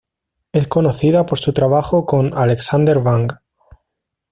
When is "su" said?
1.37-1.53